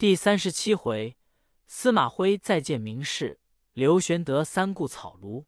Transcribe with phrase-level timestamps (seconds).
[0.00, 1.18] 第三十七回，
[1.66, 3.38] 司马徽再见名士，
[3.74, 5.44] 刘玄德三顾草庐。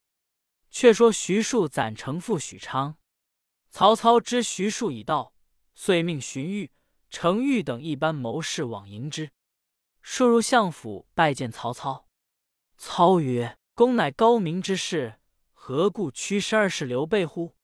[0.70, 2.98] 却说徐庶攒城赴许昌，
[3.70, 5.32] 曹操知徐庶已到，
[5.74, 6.68] 遂命荀彧、
[7.08, 9.30] 程昱等一班谋士往迎之。
[10.02, 12.06] 庶入相府拜见曹操。
[12.76, 15.18] 操曰：“公乃高明之士，
[15.54, 17.54] 何故屈身而事刘备乎？”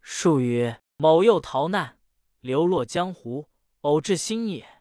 [0.00, 1.98] 庶曰：“某又逃难，
[2.40, 3.50] 流落江湖，
[3.82, 4.77] 偶至新野，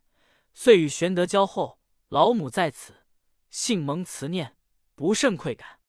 [0.60, 1.80] 遂与玄德交厚。
[2.08, 3.06] 老母在此，
[3.52, 4.58] 幸蒙慈念，
[4.96, 5.80] 不甚愧感。”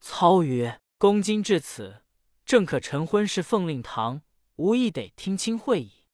[0.00, 2.02] 操曰：“公今至此，
[2.44, 4.22] 正可晨昏侍奉令堂，
[4.56, 6.08] 无亦得听亲会矣。”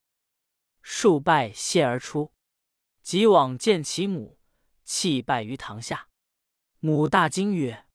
[0.83, 2.35] 数拜谢而出，
[3.01, 4.39] 即往见其母，
[4.85, 6.11] 泣拜于堂下。
[6.79, 7.87] 母大惊曰：“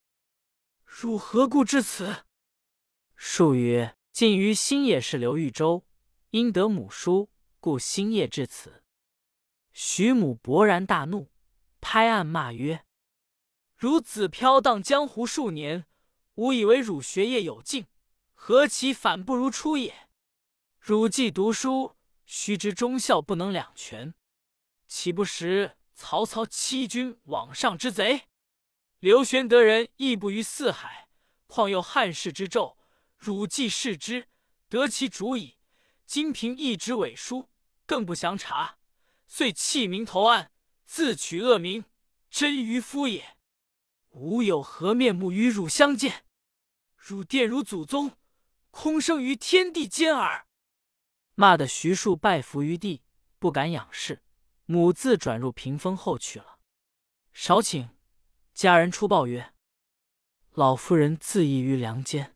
[0.83, 2.25] 汝何故至此？”
[3.15, 5.85] 数曰：“近于新野侍刘豫州，
[6.31, 8.83] 因得母书，故星夜至此。”
[9.79, 11.29] 徐母勃然大怒，
[11.79, 12.83] 拍案骂曰：
[13.75, 15.85] 汝子飘荡江湖数年，
[16.33, 17.85] 吾以为汝学业有进，
[18.33, 20.09] 何其反不如初也！
[20.79, 24.15] 汝既读书，须知忠孝不能两全，
[24.87, 28.23] 岂不识曹操欺君罔上之贼？
[28.97, 31.07] 刘玄德人亦不于四海，
[31.45, 32.75] 况又汉室之胄，
[33.15, 34.27] 汝既视之，
[34.69, 35.57] 得其主矣。
[36.07, 37.51] 今凭一纸伪书，
[37.85, 38.76] 更不详查，
[39.27, 40.51] 遂弃名投案，
[40.83, 41.85] 自取恶名，
[42.29, 43.37] 真愚夫也！
[44.09, 46.25] 吾有何面目与汝相见？
[46.95, 48.17] 汝玷辱祖宗，
[48.71, 50.47] 空生于天地间耳！
[51.35, 53.03] 骂得徐庶拜伏于地，
[53.37, 54.23] 不敢仰视。
[54.65, 56.59] 母自转入屏风后去了。
[57.31, 57.89] 少顷，
[58.53, 59.53] 家人出报曰
[60.51, 62.35] ：“老夫人自缢于梁间。”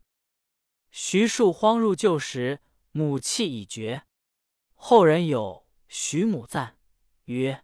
[0.92, 2.62] 徐庶慌入旧时，
[2.92, 4.06] 母气已绝。
[4.76, 6.78] 后人有徐母赞
[7.32, 7.64] 曰：“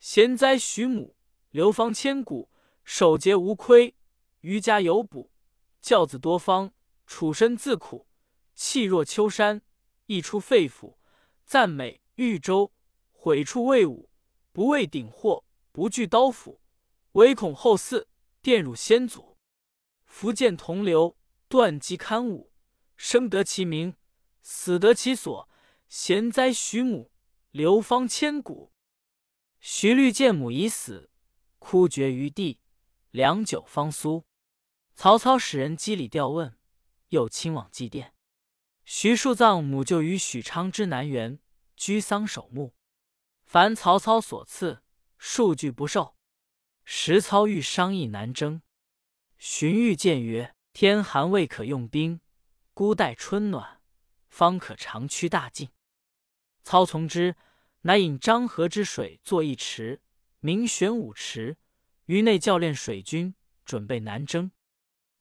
[0.00, 1.16] 贤哉徐母，
[1.50, 2.50] 流芳千古。”
[2.88, 3.96] 守节无亏，
[4.42, 5.32] 余家有补，
[5.80, 6.72] 教子多方，
[7.04, 8.06] 处身自苦，
[8.54, 9.60] 气若秋山，
[10.06, 10.96] 溢出肺腑。
[11.44, 12.72] 赞美豫州，
[13.10, 14.08] 毁处魏武，
[14.52, 16.60] 不畏鼎祸，不惧刀斧，
[17.12, 18.06] 唯恐后嗣
[18.40, 19.36] 玷辱先祖。
[20.04, 21.16] 福建同流，
[21.48, 22.52] 断机堪武，
[22.96, 23.96] 生得其名，
[24.42, 25.48] 死得其所。
[25.88, 27.10] 贤哉徐母，
[27.50, 28.72] 流芳千古。
[29.68, 31.10] 徐律见母已死，
[31.58, 32.60] 哭绝于地。
[33.10, 34.24] 良久方苏。
[34.94, 36.56] 曹操使人赍礼吊问，
[37.08, 38.12] 又亲往祭奠。
[38.84, 41.40] 徐庶葬母就于许昌之南园，
[41.74, 42.76] 居丧守墓。
[43.44, 44.84] 凡曹操所赐，
[45.18, 46.16] 数据不受。
[46.84, 48.62] 时操欲商议南征，
[49.36, 52.20] 荀彧谏曰：“天寒未可用兵，
[52.72, 53.80] 孤待春暖，
[54.28, 55.70] 方可长驱大进。”
[56.62, 57.34] 操从之，
[57.86, 60.02] 乃引漳河之水作一池，
[60.40, 61.56] 名玄武池。
[62.06, 64.50] 于内教练水军，准备南征。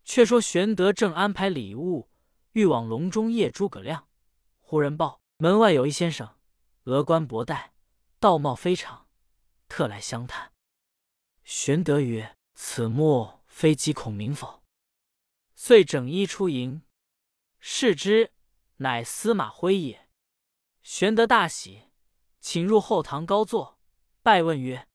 [0.03, 2.09] 却说玄德正安排礼物，
[2.53, 4.08] 欲往隆中谒诸葛亮，
[4.62, 6.40] 忽人报门外有一先生，
[6.86, 7.76] 峨冠博带，
[8.20, 9.08] 道貌非常，
[9.68, 10.52] 特来相探。
[11.44, 14.64] 玄德曰：“此莫非即孔明否？”
[15.53, 16.82] 遂整衣出迎，
[17.59, 18.34] 视之，
[18.78, 20.09] 乃司马徽也。
[20.82, 21.84] 玄德大喜，
[22.47, 23.79] 请入后堂高坐，
[24.22, 24.88] 拜问曰。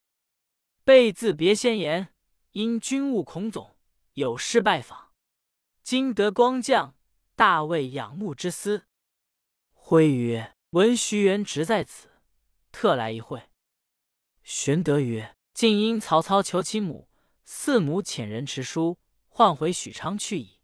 [0.84, 2.14] 备自别先言，
[2.52, 3.74] 因军务孔总
[4.12, 5.12] 有事拜访，
[5.82, 6.94] 今得光降，
[7.34, 8.86] 大为仰慕之思。
[9.72, 12.20] 徽曰：“闻徐元直在此，
[12.70, 13.50] 特来一会。”
[14.44, 17.08] 玄德曰：“竟因曹操求其母，
[17.42, 18.96] 四母遣人持书，
[19.26, 20.60] 唤回许昌去矣。”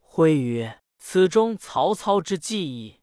[0.00, 3.02] 徽曰：“此中曹操之计矣。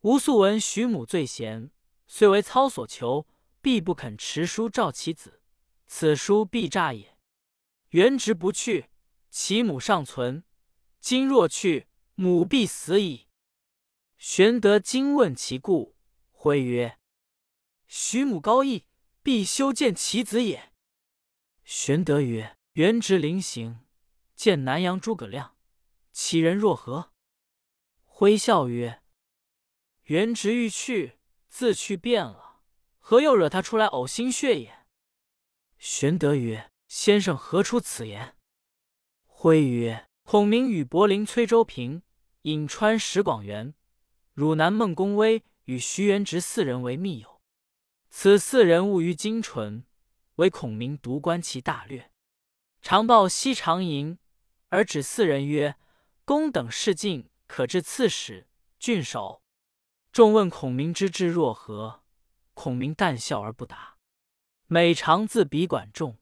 [0.00, 1.70] 吾素闻徐母最贤，
[2.18, 3.26] 虽为操所求，
[3.60, 5.42] 必不肯持书召其子。”
[5.86, 7.18] 此书必诈也。
[7.90, 8.88] 原直不去，
[9.28, 10.42] 其母尚存；
[10.98, 13.26] 今若去，母必死矣。
[14.16, 15.94] 玄德惊问其故，
[16.30, 16.98] 徽曰
[17.86, 18.86] ：“徐母高义，
[19.22, 20.72] 必修见其子也。”
[21.64, 23.80] 玄德曰：“元直临行，
[24.34, 25.58] 见南阳诸葛亮，
[26.12, 27.12] 其人若何？”
[28.08, 29.02] 徽笑曰
[30.04, 31.15] ：“元直欲去，
[31.56, 32.60] 自去变了，
[32.98, 34.86] 何又惹他出来呕心血也？”
[35.80, 38.36] 玄德曰：“先生何出此言？”
[39.24, 42.02] 徽曰：“孔明与柏林崔州平、
[42.42, 43.72] 颍川石广元、
[44.34, 47.40] 汝南孟公威与徐元直四人为密友。
[48.10, 49.86] 此四人务于精纯，
[50.34, 52.10] 唯孔明独观其大略，
[52.82, 54.18] 常报西长营，
[54.68, 55.76] 而指四人曰
[56.26, 58.46] ：‘公等事尽，可至刺史、
[58.78, 59.40] 郡守。’
[60.16, 62.02] 众问孔明之志若何，
[62.54, 63.98] 孔明淡笑而不答。
[64.66, 66.16] 每常自比管仲、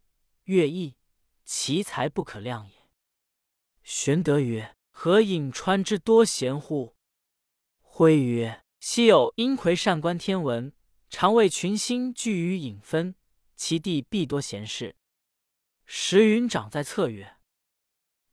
[0.46, 0.96] 乐毅，
[1.44, 2.74] 其才不可量也。”
[3.84, 6.96] 玄德曰：“何颍川之多贤乎？”
[7.80, 10.72] 徽曰：“昔有阴魁善观天文，
[11.08, 13.14] 常为群星聚于隐分，
[13.54, 14.96] 其地必多贤士。”
[15.86, 17.36] 时云长在侧曰：“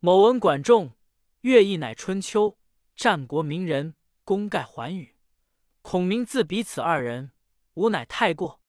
[0.02, 0.96] 某闻管仲、
[1.42, 2.58] 乐毅乃春秋
[2.96, 3.94] 战国名人，
[4.24, 5.16] 功盖寰宇。
[5.82, 7.32] 孔明自比此二人，
[7.74, 8.62] 吾乃太过。”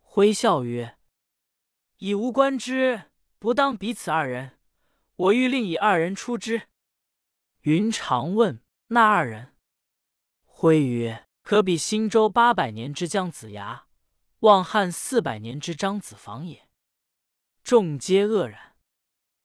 [0.00, 0.98] 挥笑曰
[1.98, 4.58] ：“以吾观之，不当彼此二人。
[5.16, 6.68] 我欲另以二人出之。”
[7.62, 9.54] 云长问：“那二人？”
[10.44, 13.86] 徽曰：“可比新州八百年之姜子牙，
[14.40, 16.68] 望汉四百年之张子房也。”
[17.62, 18.76] 众皆愕然，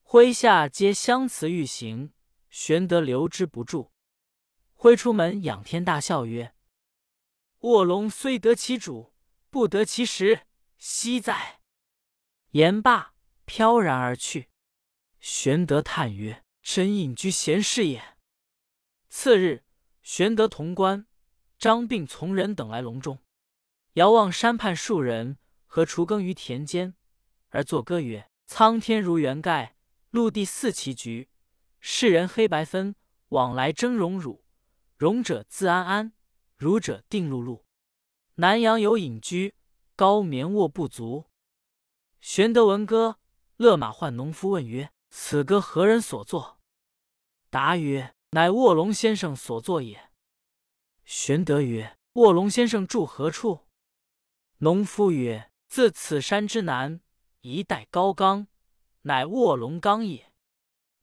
[0.05, 2.13] 麾下皆相辞欲行。
[2.49, 3.91] 玄德留之不住。
[4.73, 6.53] 挥出门，仰天大笑曰
[7.63, 9.13] ：“卧龙虽得其主，
[9.49, 10.41] 不得其时，
[10.77, 11.61] 惜哉！”
[12.51, 13.13] 言罢，
[13.45, 14.49] 飘然而去。
[15.21, 18.17] 玄德叹曰：“真隐居闲士也。”
[19.07, 19.63] 次日，
[20.01, 21.07] 玄德同关
[21.57, 23.19] 张并从人等来隆中，
[23.93, 26.95] 遥望山畔数人和锄耕于田间。
[27.47, 29.77] 而作歌曰：“苍天如圆盖，
[30.09, 31.29] 陆地似棋局。
[31.79, 32.95] 世人黑白分，
[33.29, 34.43] 往来争荣辱。
[34.97, 36.13] 荣者自安安，
[36.63, 37.63] 辱者定碌碌。
[38.35, 39.53] 南阳有隐居，
[39.97, 41.25] 高眠卧不足。”
[42.21, 43.19] 玄德闻歌，
[43.57, 46.59] 勒马唤农夫问曰：“此歌何人所作？”
[47.51, 50.09] 答曰：“乃卧龙先生所作也。”
[51.03, 53.67] 玄德曰：“卧龙先生住何处？”
[54.59, 57.01] 农夫曰：“自此山之南。”
[57.41, 58.47] 一代高冈，
[59.01, 60.31] 乃卧龙冈也。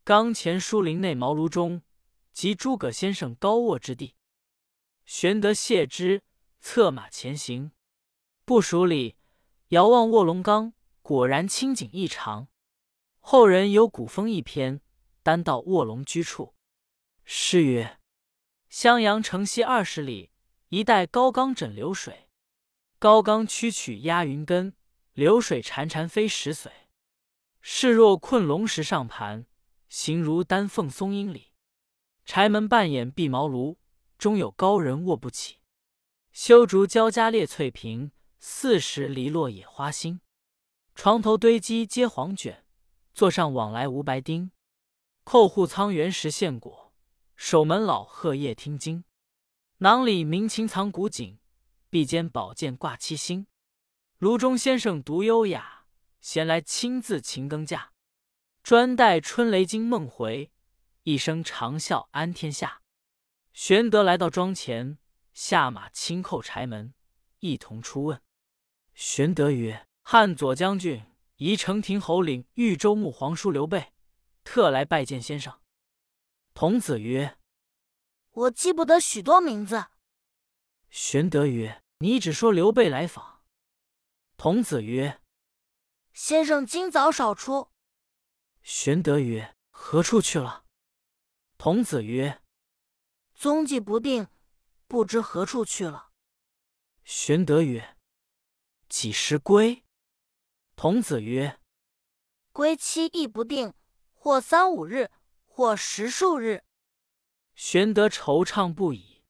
[0.04, 1.82] 冈前书林内茅庐中，
[2.32, 4.14] 即诸葛先生高卧之地。
[5.12, 6.22] 玄德谢之，
[6.60, 7.72] 策马前行。
[8.44, 9.16] 不数里，
[9.70, 10.72] 遥望卧龙冈，
[11.02, 12.46] 果然清景异常。
[13.18, 14.80] 后人有古风一篇，
[15.24, 16.54] 单道卧龙居处。
[17.24, 17.98] 诗曰
[18.70, 20.30] ：“襄阳城西二十里，
[20.68, 22.28] 一带高冈枕流水。
[23.00, 24.76] 高冈曲曲压云根。”
[25.14, 26.70] 流水潺潺飞石髓，
[27.60, 29.44] 势若困龙石上盘，
[29.88, 31.52] 形如丹凤松阴里。
[32.24, 33.76] 柴门半掩闭茅庐，
[34.20, 35.56] 中有高人卧不起。
[36.30, 40.20] 修竹交加列翠屏，四时篱落野花新。
[40.94, 42.66] 床头堆积皆黄卷，
[43.14, 44.52] 座上往来无白丁。
[45.24, 46.92] 扣户仓原实现果，
[47.34, 49.04] 守门老鹤夜听经。
[49.78, 51.38] 囊里明琴藏古井，
[51.88, 53.46] 臂间宝剑挂七星。
[54.18, 55.86] 炉中先生独优雅，
[56.20, 57.88] 闲来亲自勤耕稼。
[58.62, 60.52] 专待春雷惊梦回，
[61.04, 62.79] 一声长啸安天下。
[63.62, 64.96] 玄德来到庄前，
[65.34, 66.94] 下马轻叩柴门，
[67.40, 68.22] 一同出问。
[68.94, 71.04] 玄德曰：“汉左将军、
[71.36, 73.92] 宜城亭侯领豫州牧皇叔刘备，
[74.44, 75.60] 特来拜见先生。”
[76.54, 77.36] 童子曰
[78.32, 79.88] ：“我记不得许多名字。”
[80.88, 83.42] 玄德曰：“你只说刘备来访。”
[84.38, 85.20] 童子曰
[86.14, 87.68] ：“先生今早少出。”
[88.64, 90.64] 玄德曰：“何处去了？”
[91.58, 92.39] 童子曰
[93.40, 94.28] ：“踪迹不定，
[94.86, 96.10] 不知何处去了。”
[97.04, 97.96] 玄德曰
[98.86, 99.82] ：“几时归？”
[100.76, 101.58] 童子曰
[102.52, 103.72] ：“归期亦不定，
[104.12, 105.10] 或三五日，
[105.46, 106.64] 或十数日。”
[107.56, 109.24] 玄德惆怅不已。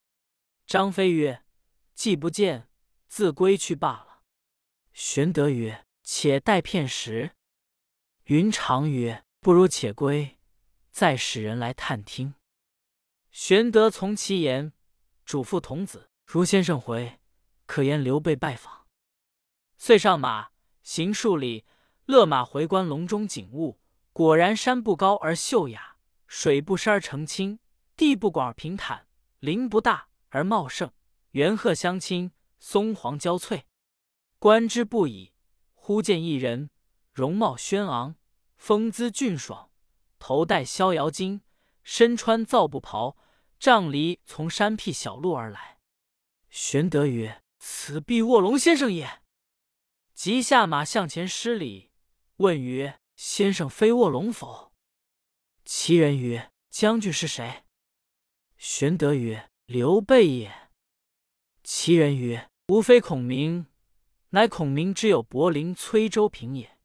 [0.67, 1.45] 张飞曰
[1.95, 2.69] ：“既不见，
[3.07, 4.25] 自归去罢了。”
[4.93, 7.37] 玄德曰：“且待片时。”
[8.27, 10.37] 云长曰：“不如且归，
[10.91, 12.35] 再使人来探听。”
[13.31, 14.73] 玄德从其言，
[15.25, 17.21] 嘱咐童子：“如先生回，
[17.65, 18.89] 可言刘备拜访。”
[19.79, 20.49] 遂上马，
[20.83, 21.65] 行数里，
[22.07, 23.81] 勒马回观隆中景物。
[24.13, 25.97] 果然山不高而秀雅，
[26.27, 27.61] 水不深而澄清，
[27.97, 29.07] 地不广而平坦，
[29.39, 30.91] 林不大而茂盛，
[31.31, 33.67] 猿鹤相亲，松黄交翠。
[34.41, 35.33] 观之不已，
[35.75, 36.71] 忽见一人，
[37.13, 38.17] 容貌轩昂，
[38.57, 39.71] 风姿俊爽，
[40.19, 41.43] 头戴逍遥巾，
[41.83, 43.17] 身穿皂布袍，
[43.59, 45.79] 杖藜从山僻小路而来。
[46.49, 49.23] 玄德曰：“此必卧龙先生也。”
[50.15, 51.91] 即下马向前施礼，
[52.37, 54.73] 问曰：“先生非卧龙否？”
[55.65, 57.65] 其人曰：“将军是谁？”
[58.59, 60.71] 玄德曰：“刘备也。”
[61.63, 63.67] 其人曰：“吾非孔明。”
[64.33, 66.79] 乃孔明之友伯陵崔州平也。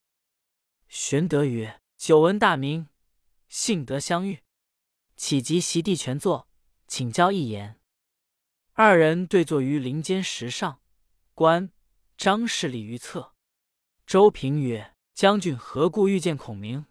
[0.88, 2.90] 玄德曰：“久闻大名，
[3.50, 4.42] 幸得相遇，
[5.16, 6.48] 启及席地全坐，
[6.88, 7.80] 请教一言。”
[8.74, 10.82] 二人对坐于林间石上，
[11.34, 11.72] 观
[12.18, 13.34] 张氏立于侧。
[14.06, 16.86] 周平曰：“将军何故欲见孔明？”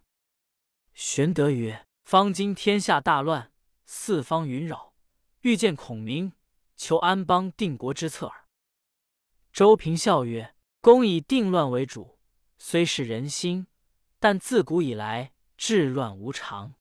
[0.94, 3.52] 玄德曰：“方今天下大乱，
[3.84, 4.94] 四方云扰，
[5.42, 6.32] 欲见孔明，
[6.76, 8.46] 求安邦定国之策耳。”
[9.52, 12.18] 周平笑曰：“公以定乱为主，
[12.56, 13.66] 虽是人心，
[14.18, 16.74] 但自古以来治乱无常。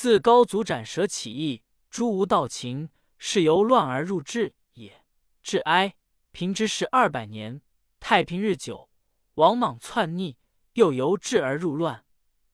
[0.00, 2.88] 自高祖斩蛇起义，诛无道秦，
[3.18, 5.04] 是由乱而入治也。
[5.42, 5.96] 至哀
[6.30, 7.60] 平之时二百年，
[7.98, 8.88] 太平日久，
[9.34, 10.36] 王莽篡逆，
[10.74, 12.04] 又由治而入乱。”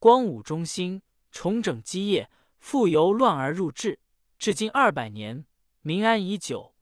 [0.01, 4.01] 光武中兴，重整基业，复由乱而入治，
[4.39, 5.45] 至今二百年，
[5.83, 6.75] 民安已久，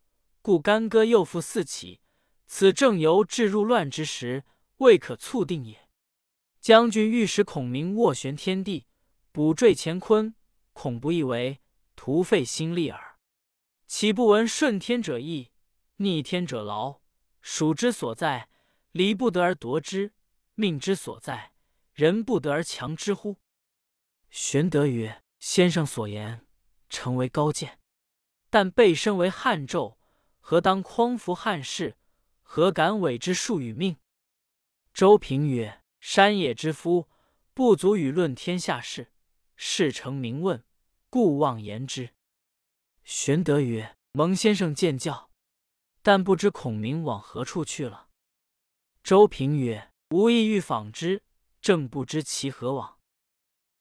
[0.42, 1.98] 故干戈又复四起。
[2.46, 4.44] 此正由治入乱之时，
[4.76, 5.88] 未可促定也。
[6.60, 8.86] 将军欲使孔明斡旋天地，
[9.32, 10.32] 补缀乾坤，
[10.72, 11.60] 恐不易为，
[11.94, 13.18] 徒费心力耳。
[13.86, 15.50] 岂不闻顺天者易，
[15.96, 17.00] 逆天者劳？
[17.40, 18.48] 属之所在，
[18.92, 20.12] 离不得而夺之；
[20.54, 21.52] 命之所在。
[21.92, 23.36] 人不得而强之乎？
[24.30, 26.46] 玄德曰：“先生所言，
[26.88, 27.78] 诚为高见。
[28.48, 29.98] 但备身为汉胄，
[30.40, 31.98] 何当匡扶汉室？
[32.42, 33.98] 何敢违之术与命？”
[34.94, 37.08] 周平曰：“山野之夫，
[37.52, 39.11] 不足与论天下事。
[39.64, 40.64] 事成明问，
[41.08, 42.10] 故妄言之。”
[43.04, 45.30] 玄德曰：“蒙先生见教，
[46.02, 48.08] 但不知孔明往何处去了。”
[49.04, 51.22] 周平曰：“吾意欲访之。”
[51.62, 52.98] 正不知其何往。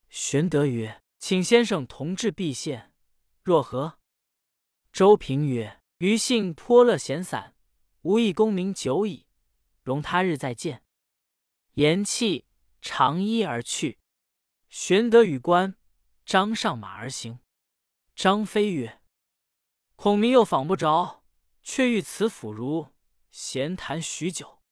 [0.08, 2.94] 玄德曰：“请先生同至必县，
[3.42, 3.98] 若何？”
[4.94, 7.56] 周平曰：“余性颇乐闲散，
[8.04, 9.26] 无意功名久矣，
[9.82, 10.84] 容他日再见。”
[11.74, 12.46] 言讫，
[12.82, 13.98] 长揖而去。
[14.72, 15.76] 玄德与关
[16.26, 17.40] 张上马而行。
[18.16, 19.02] 张飞曰
[19.96, 21.26] ：“孔明又访不着，
[21.62, 22.88] 却欲此府如
[23.30, 24.64] 闲谈许久。”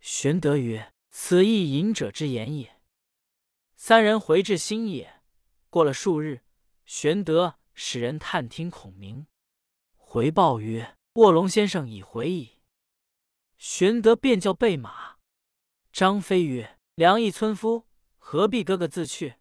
[0.00, 0.92] 玄德曰。
[1.12, 2.80] 此亦隐者之言也。
[3.74, 5.22] 三人回至新野，
[5.68, 6.44] 过了数日，
[6.86, 9.26] 玄德使人探听孔明，
[9.96, 12.60] 回报曰：“卧龙先生已回矣。”
[13.58, 15.16] 玄德便叫备马。
[15.92, 17.88] 张飞曰：“梁义村夫
[18.32, 19.40] 何必哥哥自去？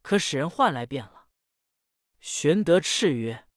[0.00, 1.26] 可使人换来便了。”
[2.22, 3.48] 玄德叱曰：“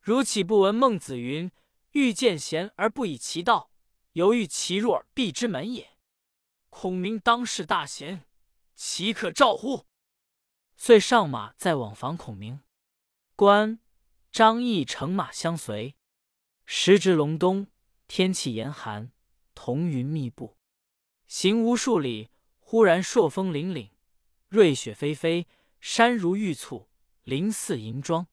[0.00, 1.52] 汝岂不闻孟子云
[1.92, 3.70] ：‘欲见贤而不以其道，
[4.12, 5.98] 犹豫其入而避之门也’？”
[6.70, 8.24] 孔明当世大贤，
[8.74, 9.84] 岂可召乎？
[10.78, 12.62] 遂上马再往访孔明。
[13.36, 13.80] 关
[14.32, 15.94] 张翼乘马相随。
[16.64, 17.66] 时值隆冬，
[18.08, 19.12] 天气严寒，
[19.54, 20.56] 彤云密布。
[21.26, 22.30] 行无数里，
[22.70, 23.90] 忽然朔风凛凛，
[24.46, 25.44] 瑞雪霏霏，
[25.80, 26.86] 山如玉簇，
[27.24, 28.28] 林似银装。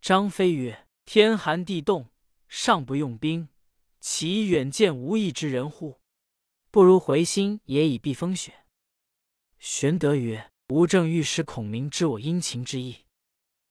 [0.00, 2.08] 张飞曰：“天寒地冻，
[2.48, 3.50] 尚不用兵，
[4.00, 6.00] 岂远见无义之人乎？”
[6.72, 8.64] 不如回心也以避风雪。
[9.58, 13.04] 玄德曰：“吾正欲使孔明知我殷勤之意，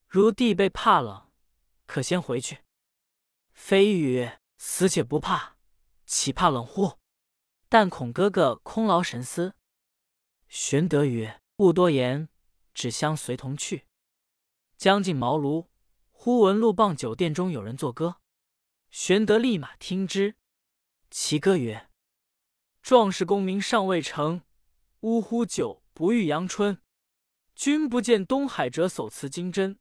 [0.08, 1.32] 如弟辈怕冷，
[1.88, 2.60] 可先回去。”
[3.52, 5.56] 飞曰：“死且不怕，
[6.06, 7.00] 岂怕冷乎？
[7.68, 9.56] 但恐哥哥空劳神思。”
[10.50, 12.30] 玄德曰：“勿多言，
[12.74, 13.86] 只相随同去。”
[14.78, 15.68] 将近茅庐，
[16.12, 18.18] 忽闻路傍酒店中有人作歌。
[18.90, 20.36] 玄德立马听之，
[21.10, 21.90] 其歌曰：
[22.82, 24.42] 壮士功名尚未成，
[25.02, 25.46] 呜呼！
[25.46, 26.82] 酒不遇阳春。
[27.54, 29.78] 君不见东海者，叟辞金针。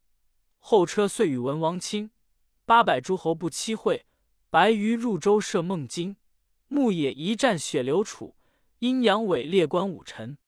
[0.59, 2.11] 后车遂与文王亲，
[2.65, 4.07] 八百诸侯不期会。
[4.51, 6.17] 白鱼入舟射孟津，
[6.69, 8.37] 牧野一战血流楚。
[8.81, 10.39] 阴阳伟列关武臣。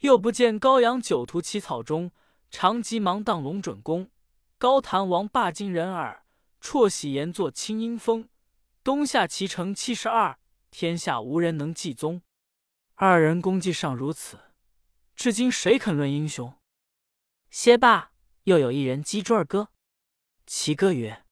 [0.00, 2.12] 又不见高阳酒徒起草中，
[2.50, 4.10] 长急忙荡龙准公。
[4.58, 6.24] 高谭王霸金人耳，
[6.60, 8.28] 辍喜言作清音风。
[8.82, 10.38] 东夏齐城七十二。
[10.70, 12.22] 天下无人能继宗，
[12.94, 14.40] 二人功绩尚如此，
[15.14, 16.52] 至今谁肯论英雄？
[17.48, 18.10] 歇罢，
[18.42, 19.68] 又有一人击桌而歌，
[20.46, 21.24] 其歌曰：“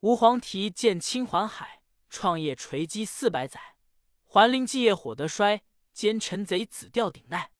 [0.00, 3.60] 吾黄鹂见青环海，创业垂击四百载。
[4.24, 7.50] 环陵继业火得衰，奸臣贼子吊顶戴。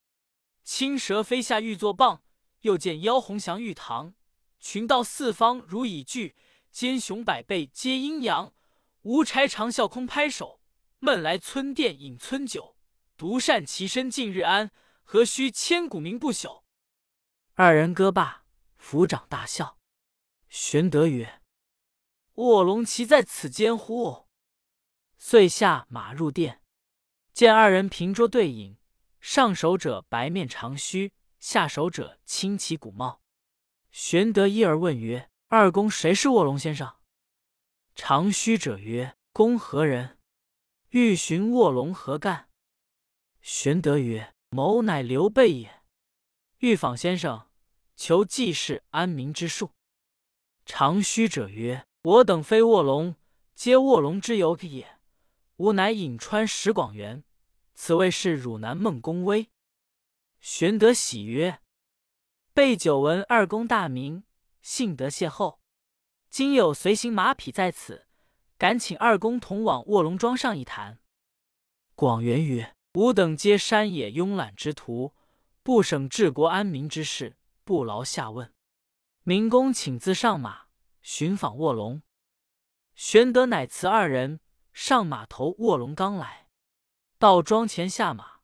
[0.66, 2.24] 青蛇飞下欲作棒，
[2.62, 4.14] 又见妖红翔玉堂。
[4.58, 6.34] 群盗四方如蚁聚，
[6.72, 8.52] 奸雄百倍皆阴阳。
[9.02, 10.60] 无柴长啸空拍手。”
[10.98, 12.76] 闷来村店饮村酒，
[13.16, 14.72] 独善其身尽日安，
[15.04, 16.62] 何须千古名不朽？
[17.54, 18.44] 二人歌罢，
[18.82, 19.78] 抚掌大笑。
[20.48, 21.42] 玄德曰
[22.36, 24.26] ：“卧龙骑在此间乎？”
[25.16, 26.60] 遂下马入殿，
[27.32, 28.76] 见二人平桌对饮，
[29.28, 33.20] 上手者白面长须，下手者青旗古帽。
[33.90, 36.94] 玄德一而问曰：“二公谁是卧龙先生？”
[37.96, 40.20] 长须者曰：“公何人？”
[40.90, 42.48] 欲寻卧龙何干？
[43.42, 45.82] 玄德曰：“某乃刘备也，
[46.58, 47.48] 欲访先生，
[47.96, 49.72] 求济世安民之术。”
[50.64, 53.16] 长须者曰：“我等非卧龙，
[53.56, 55.00] 皆卧龙之友也。
[55.56, 57.24] 吾乃颍川石广元，
[57.76, 59.48] 此位是汝南孟公威。”
[60.40, 61.60] 玄德喜曰
[62.52, 64.24] ：“备久闻二公大名，
[64.62, 65.58] 幸得邂逅。
[66.28, 68.06] 今有随行马匹在此，
[68.58, 70.98] 敢请二公同往卧龙庄上一谈。”
[71.94, 75.14] 广元曰：“吾等皆山野慵懒之徒，
[75.62, 78.52] 不省治国安民之事，不劳下问。”
[79.24, 80.66] 明公请自上马，
[81.02, 82.02] 寻访卧龙。
[82.94, 84.40] 玄德乃辞二人
[84.72, 86.45] 上马头卧龙冈来，
[87.18, 88.40] 到庄前下马，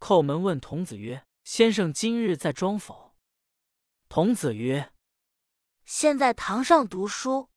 [0.00, 3.14] 叩门问童子曰：“先生今日在庄否？”
[4.10, 4.92] 童子曰
[5.86, 7.48] ：“现在堂上读书。”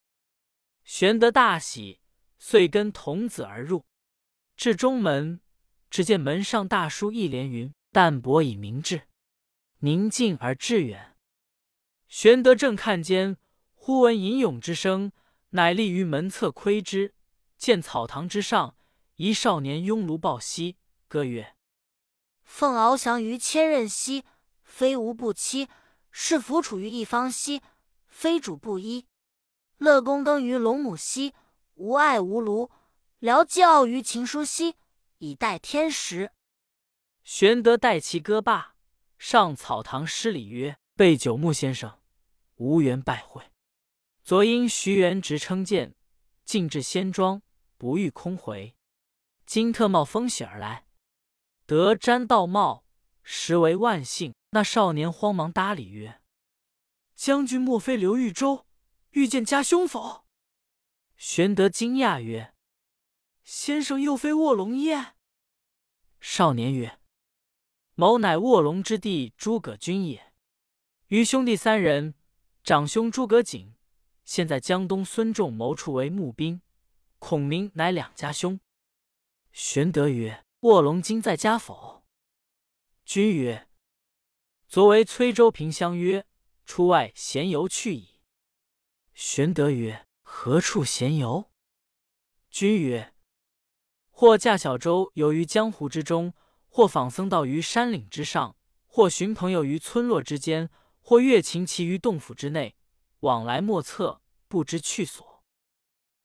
[0.84, 2.00] 玄德大喜，
[2.38, 3.84] 遂跟童子而入。
[4.56, 5.40] 至中门，
[5.90, 9.08] 只见门上大书一联云：“淡泊以明志，
[9.80, 11.16] 宁静而致远。”
[12.06, 13.36] 玄德正看间，
[13.74, 15.10] 忽闻吟咏之声，
[15.50, 17.16] 乃立于门侧窥之，
[17.56, 18.76] 见草堂之上
[19.22, 21.54] 一少年拥炉抱膝，歌曰
[22.42, 24.24] ：“凤翱翔于千仞兮，
[24.64, 25.68] 非吾不栖；
[26.10, 27.62] 是弗处于一方兮，
[28.08, 29.06] 非主不依。
[29.78, 31.34] 乐躬耕于龙母兮，
[31.74, 32.72] 无爱无庐；
[33.20, 34.74] 聊寄傲于秦书兮，
[35.18, 36.32] 以待天时。”
[37.22, 38.74] 玄德待其歌罢，
[39.18, 42.00] 上草堂施礼曰：“备九牧先生。”
[42.58, 43.52] 无缘拜会，
[44.24, 45.94] 昨因徐元直称谏，
[46.44, 47.40] 进至仙庄，
[47.78, 48.74] 不遇空回。
[49.52, 50.86] 今特冒风喜而来，
[51.66, 52.86] 得瞻道貌，
[53.22, 54.32] 实为万幸。
[54.52, 56.22] 那少年慌忙搭理曰
[57.14, 58.64] ：“将军莫非刘豫州？
[59.10, 60.24] 遇见家兄否？”
[61.18, 62.54] 玄德惊讶曰
[63.44, 65.16] ：“先生又非卧龙耶？”
[66.18, 66.98] 少年曰
[67.94, 70.32] ：“某乃卧龙之弟诸葛均也，
[71.08, 72.14] 余兄弟三人。”
[72.64, 73.74] 长兄诸葛瑾，
[74.24, 76.62] 现在江东孙仲谋处为募兵，
[77.18, 78.58] 孔明乃两家兄。
[79.52, 82.04] 玄德曰：“卧龙今在家否？”
[83.04, 83.68] 君曰
[84.66, 86.26] ：“昨为崔州平相约，
[86.64, 88.20] 出外闲游去矣。”
[89.14, 91.50] 玄德曰：“何处闲游？”
[92.50, 93.14] 君曰
[94.10, 96.34] ：“或驾小舟游于江湖之中，
[96.68, 100.70] 或访僧道于山岭之上，或寻朋友于村落之间。”
[101.04, 102.76] 或越秦骑于洞府之内，
[103.18, 105.42] 往来莫测，不知去所。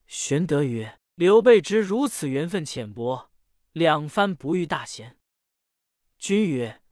[0.06, 3.32] 玄德曰：“刘备知如此缘分浅薄，
[3.72, 5.18] 两番不遇大贤。”
[6.20, 6.84] 君曰：“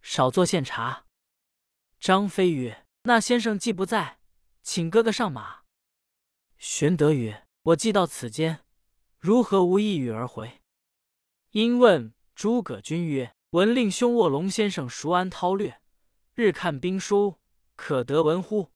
[0.00, 1.04] 少坐献茶。”
[2.00, 4.20] 张飞曰：“那先生既不在，
[4.62, 5.64] 请哥哥上马。”
[6.56, 8.64] 玄德曰：“我既到此间，
[9.18, 10.62] 如何无一语而回？”
[11.52, 15.82] 因问诸葛均曰：“闻令兄卧龙先生熟谙韬略。”
[16.32, 17.38] 日看兵书，
[17.74, 18.72] 可得闻乎？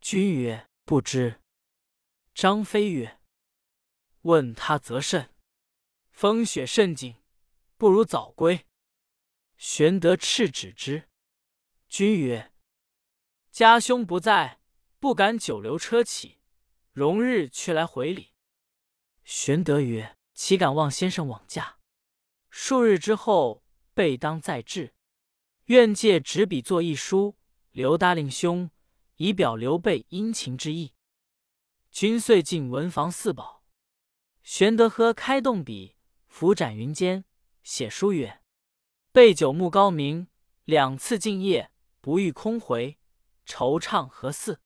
[0.00, 1.40] 君曰：“不知。”
[2.32, 3.18] 张飞曰
[4.24, 5.30] ：“问他则甚。
[6.10, 7.16] 风雪甚紧，
[7.78, 8.66] 不如早归。”
[9.56, 11.08] 玄德斥止之。
[11.88, 12.52] 君曰
[13.50, 14.60] ：“家兄不在，
[14.98, 16.38] 不敢久留车骑，
[16.92, 18.32] 容日去来回礼。”
[19.24, 21.78] 玄德曰：“岂敢望先生往驾？
[22.50, 24.94] 数日之后，备当再至。”
[25.66, 27.36] 愿借纸笔作一书，
[27.70, 28.70] 留答令兄，
[29.16, 30.92] 以表刘备殷勤之意。
[31.90, 33.53] 君遂进文房四宝。
[34.44, 35.96] 玄德喝开动笔，
[36.28, 37.24] 拂展云间，
[37.64, 38.40] 写书曰
[39.10, 40.28] ：“备九牧高明，
[40.64, 42.98] 两次进谒，不遇空回，
[43.46, 44.60] 惆怅何似？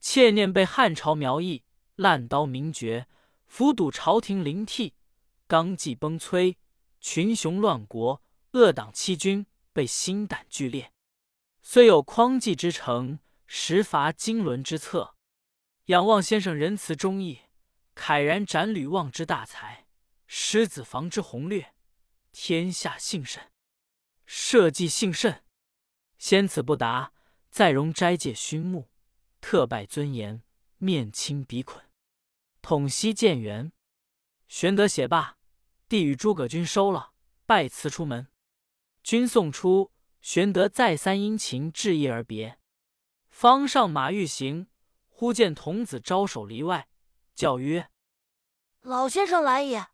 [0.00, 3.06] 切念被汉朝苗裔，烂刀名绝，
[3.46, 4.94] 伏睹朝廷灵替，
[5.46, 6.56] 纲纪崩摧，
[7.00, 8.20] 群雄乱国，
[8.52, 10.92] 恶党欺君。”被心胆俱裂，
[11.60, 15.16] 虽有匡济之诚，实乏经纶之策。
[15.86, 17.40] 仰望先生仁慈忠义，
[17.94, 19.86] 慨然斩吕望之大才，
[20.26, 21.74] 狮子房之宏略，
[22.32, 23.50] 天下幸甚，
[24.26, 25.44] 社稷幸甚。
[26.18, 27.12] 先此不达，
[27.50, 28.90] 再容斋戒勋目，
[29.40, 30.42] 特拜尊严，
[30.78, 31.84] 面青鼻捆，
[32.62, 33.72] 统西建元。
[34.48, 35.38] 玄德写罢，
[35.88, 37.12] 递与诸葛均收了，
[37.46, 38.28] 拜辞出门。
[39.02, 42.58] 君送出，玄德再三殷勤致意而别，
[43.28, 44.68] 方上马欲行，
[45.08, 46.88] 忽见童子招手离外，
[47.34, 47.90] 叫曰
[48.82, 49.86] ：“老先生来也。”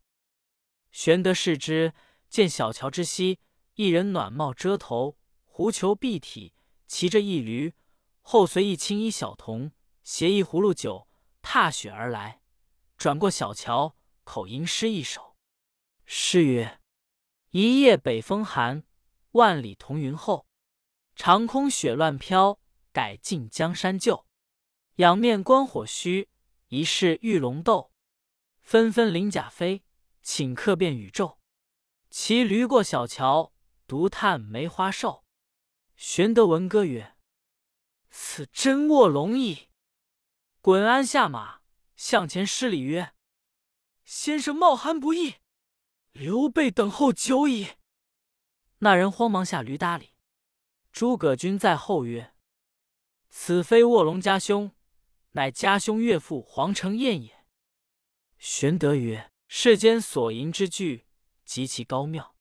[0.91, 1.93] 玄德视之，
[2.29, 3.39] 见小桥之西，
[3.75, 6.53] 一人暖帽遮头，狐裘蔽体，
[6.87, 7.73] 骑着一驴，
[8.21, 9.71] 后随一青衣小童，
[10.03, 11.07] 携一葫芦酒，
[11.41, 12.41] 踏雪而来。
[12.97, 15.35] 转过小桥，口吟诗一首，
[16.05, 16.79] 诗曰：
[17.51, 18.83] 一夜北风寒，
[19.31, 20.45] 万里同云后。
[21.15, 22.59] 长空雪乱飘，
[22.91, 24.25] 改尽江山旧。
[24.95, 26.29] 仰面观火须，
[26.71, 27.91] 疑是玉龙斗。
[28.61, 29.83] 纷纷鳞甲飞，
[30.23, 31.37] 顷刻变宇宙。
[32.09, 33.53] 骑驴过小桥，
[33.85, 35.25] 独叹梅花瘦。
[35.97, 37.17] 玄德闻歌曰
[38.09, 39.67] ：“此真卧龙矣！”
[40.61, 41.59] 滚鞍下马，
[41.97, 43.13] 向前施礼曰
[44.05, 45.35] ：“先生冒寒不易，
[46.13, 47.71] 刘备等候久矣。”
[48.79, 50.11] 那人慌忙下驴搭理。
[50.93, 52.33] 诸葛均在后曰
[53.29, 54.73] ：“此非卧龙家兄，
[55.31, 57.45] 乃家兄岳父黄承彦也。”
[58.39, 61.05] 玄德曰：“世间所吟之句。”
[61.43, 62.35] 极其高妙。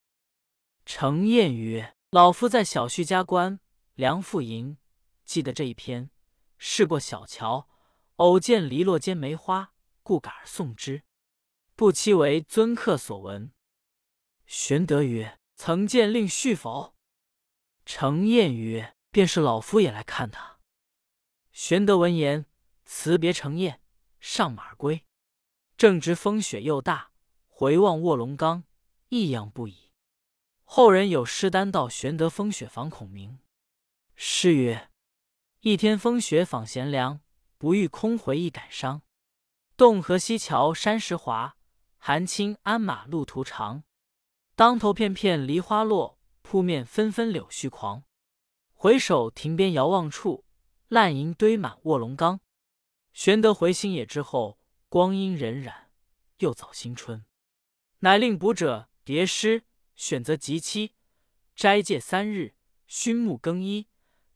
[0.87, 3.59] 程彦曰：“老夫在小婿家观
[3.95, 4.79] 梁父吟，
[5.25, 6.11] 记得这一篇。
[6.59, 7.69] 试过小桥，
[8.17, 11.03] 偶见篱落间梅花，故改而送之。
[11.75, 13.53] 不期为尊客所闻。”
[14.47, 16.95] 玄德曰：“曾见令婿否？”
[17.85, 20.61] 程彦曰：“便是老夫也来看他。”
[21.51, 22.47] 玄德闻言，
[22.93, 23.81] 辞别程燕，
[24.19, 25.07] 上马归。
[25.77, 27.13] 正值风雪又大，
[27.47, 28.65] 回望卧龙岗。
[29.11, 29.93] 异样不已。
[30.65, 33.39] 后人有诗单道玄德风雪访孔明。
[34.17, 34.91] 诗曰
[35.63, 37.21] ：“一天风雪访贤良，
[37.59, 39.03] 不遇空回忆感伤。
[39.77, 41.57] 洞河西桥山石滑，
[41.97, 43.85] 寒青鞍马路途长。
[44.57, 48.03] 当头片片梨花落，扑面纷纷柳絮狂。
[48.75, 50.45] 回首亭边遥望处，
[50.89, 52.41] 烂银堆满卧龙岗。”
[53.13, 55.73] 玄德回新野之后，光阴荏苒，
[56.39, 57.25] 又早新春，
[58.01, 58.89] 乃令卜者。
[59.03, 59.65] 叠诗，
[59.97, 60.93] 选择吉期，
[61.57, 62.55] 斋戒三日，
[62.87, 63.89] 熏沐更衣，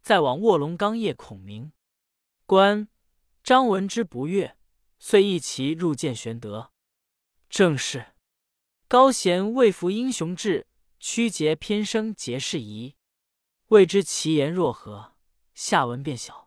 [0.03, 1.71] 再往卧龙冈谒孔明。
[2.45, 2.89] 关
[3.45, 4.57] 张闻之不悦，
[4.99, 6.73] 遂一齐入见玄德。
[7.49, 8.15] 正是
[8.89, 10.67] 高贤未服英雄志，
[10.99, 12.97] 屈节偏生节士疑。
[13.69, 15.15] 未知其言若何？
[15.55, 16.44] 下文便晓。